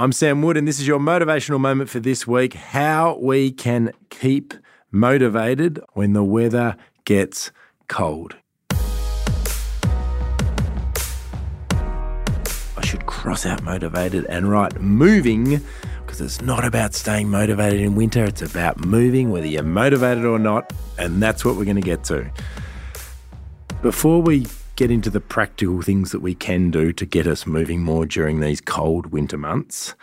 [0.00, 3.90] I'm Sam Wood, and this is your motivational moment for this week how we can
[4.10, 4.54] keep
[4.92, 7.50] motivated when the weather gets
[7.88, 8.36] cold.
[12.76, 15.60] I should cross out motivated and write moving
[16.06, 20.38] because it's not about staying motivated in winter, it's about moving, whether you're motivated or
[20.38, 22.30] not, and that's what we're going to get to.
[23.82, 24.46] Before we
[24.78, 28.38] get into the practical things that we can do to get us moving more during
[28.38, 29.96] these cold winter months,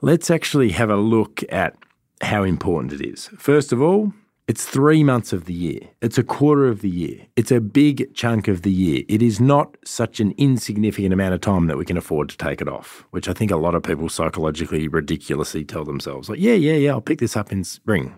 [0.00, 1.76] let's actually have a look at
[2.20, 3.28] how important it is.
[3.38, 4.12] First of all,
[4.48, 5.78] it's three months of the year.
[6.00, 7.28] It's a quarter of the year.
[7.36, 9.04] It's a big chunk of the year.
[9.08, 12.60] It is not such an insignificant amount of time that we can afford to take
[12.60, 16.54] it off, which I think a lot of people psychologically ridiculously tell themselves, like, yeah,
[16.54, 18.16] yeah, yeah, I'll pick this up in spring.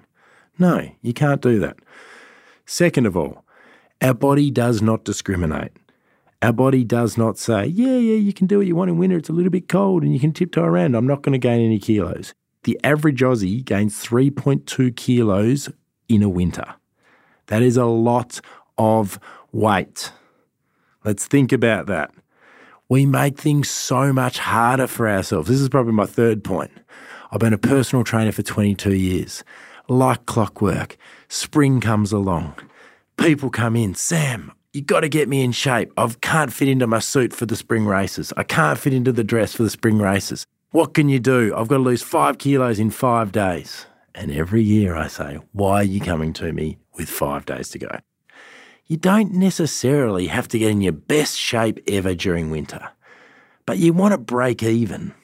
[0.59, 1.77] No, you can't do that.
[2.65, 3.45] Second of all,
[4.01, 5.73] our body does not discriminate.
[6.45, 9.17] Our body does not say, yeah, yeah, you can do what you want in winter.
[9.17, 10.95] It's a little bit cold and you can tiptoe around.
[10.95, 12.35] I'm not going to gain any kilos.
[12.65, 15.71] The average Aussie gains 3.2 kilos
[16.07, 16.75] in a winter.
[17.47, 18.43] That is a lot
[18.77, 19.19] of
[19.53, 20.13] weight.
[21.03, 22.11] Let's think about that.
[22.91, 25.49] We make things so much harder for ourselves.
[25.49, 26.73] This is probably my third point.
[27.33, 29.45] I've been a personal trainer for 22 years.
[29.89, 32.57] Like clockwork, spring comes along.
[33.17, 35.93] People come in, Sam, you got to get me in shape.
[35.97, 38.33] I can't fit into my suit for the spring races.
[38.37, 40.47] I can't fit into the dress for the spring races.
[40.73, 41.55] What can you do?
[41.57, 43.87] I've got to lose five kilos in five days.
[44.17, 47.79] And every year I say, why are you coming to me with five days to
[47.79, 48.01] go?
[48.87, 52.91] You don't necessarily have to get in your best shape ever during winter,
[53.67, 55.15] but you want to break even.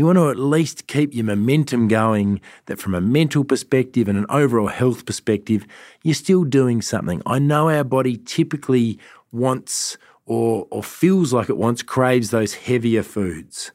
[0.00, 4.16] You want to at least keep your momentum going, that from a mental perspective and
[4.16, 5.66] an overall health perspective,
[6.02, 7.20] you're still doing something.
[7.26, 8.98] I know our body typically
[9.30, 13.72] wants or, or feels like it wants, craves those heavier foods.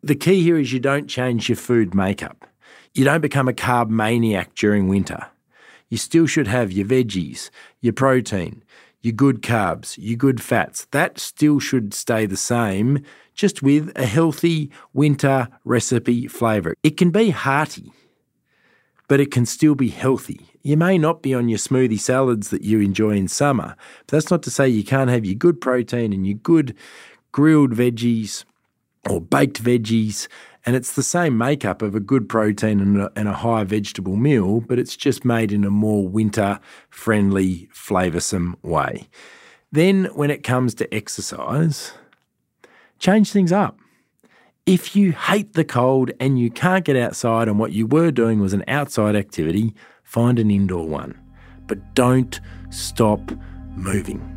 [0.00, 2.46] The key here is you don't change your food makeup.
[2.92, 5.26] You don't become a carb maniac during winter.
[5.88, 8.62] You still should have your veggies, your protein,
[9.04, 10.86] your good carbs, your good fats.
[10.92, 13.04] That still should stay the same,
[13.34, 16.74] just with a healthy winter recipe flavour.
[16.82, 17.92] It can be hearty,
[19.06, 20.48] but it can still be healthy.
[20.62, 23.76] You may not be on your smoothie salads that you enjoy in summer,
[24.06, 26.74] but that's not to say you can't have your good protein and your good
[27.30, 28.44] grilled veggies
[29.10, 30.28] or baked veggies
[30.66, 34.16] and it's the same makeup of a good protein and a, and a high vegetable
[34.16, 36.58] meal, but it's just made in a more winter
[36.88, 39.08] friendly, flavoursome way.
[39.70, 41.92] Then, when it comes to exercise,
[42.98, 43.78] change things up.
[44.66, 48.40] If you hate the cold and you can't get outside and what you were doing
[48.40, 51.18] was an outside activity, find an indoor one.
[51.66, 53.20] But don't stop
[53.74, 54.30] moving.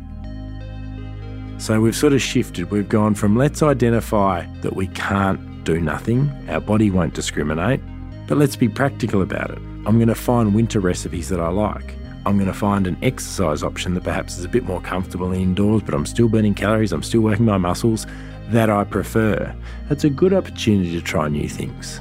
[1.58, 2.70] So we've sort of shifted.
[2.70, 7.82] We've gone from let's identify that we can't do nothing, our body won't discriminate.
[8.26, 9.58] But let's be practical about it.
[9.84, 11.94] I'm going to find winter recipes that I like.
[12.24, 15.82] I'm going to find an exercise option that perhaps is a bit more comfortable indoors,
[15.82, 18.06] but I'm still burning calories, I'm still working my muscles
[18.48, 19.54] that I prefer.
[19.90, 22.00] It's a good opportunity to try new things.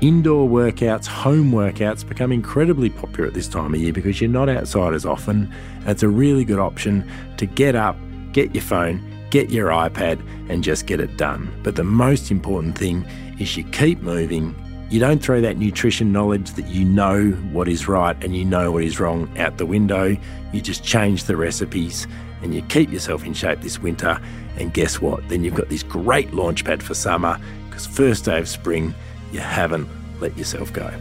[0.00, 4.48] Indoor workouts, home workouts become incredibly popular at this time of year because you're not
[4.48, 5.54] outside as often.
[5.86, 7.06] It's a really good option
[7.36, 7.96] to get up,
[8.32, 9.00] get your phone,
[9.32, 10.20] get your iPad
[10.50, 11.50] and just get it done.
[11.64, 13.04] But the most important thing
[13.40, 14.54] is you keep moving.
[14.90, 18.70] You don't throw that nutrition knowledge that you know what is right and you know
[18.70, 20.18] what is wrong out the window.
[20.52, 22.06] You just change the recipes
[22.42, 24.20] and you keep yourself in shape this winter.
[24.58, 25.26] And guess what?
[25.30, 28.94] Then you've got this great launch pad for summer because first day of spring,
[29.32, 29.88] you haven't
[30.20, 30.92] let yourself go.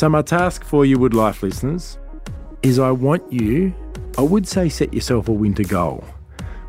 [0.00, 1.98] So, my task for you, Wood Life listeners,
[2.62, 3.74] is I want you,
[4.16, 6.02] I would say set yourself a winter goal,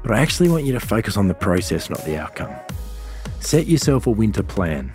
[0.03, 2.53] but I actually want you to focus on the process, not the outcome.
[3.39, 4.91] Set yourself a winter plan.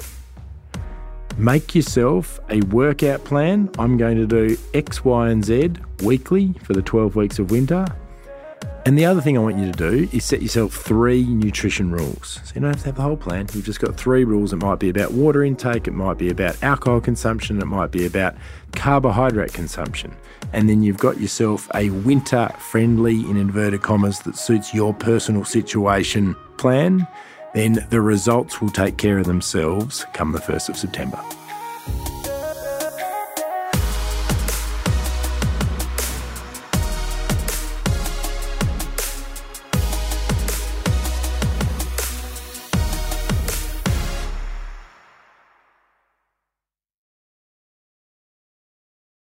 [1.38, 3.70] Make yourself a workout plan.
[3.78, 5.70] I'm going to do X, Y, and Z
[6.02, 7.86] weekly for the 12 weeks of winter.
[8.86, 12.38] And the other thing I want you to do is set yourself three nutrition rules.
[12.44, 13.48] So you don't have to have the whole plan.
[13.52, 14.52] You've just got three rules.
[14.52, 18.06] It might be about water intake, it might be about alcohol consumption, it might be
[18.06, 18.36] about
[18.76, 20.14] carbohydrate consumption.
[20.52, 25.44] And then you've got yourself a winter friendly, in inverted commas, that suits your personal
[25.44, 27.08] situation plan.
[27.54, 31.20] Then the results will take care of themselves come the 1st of September.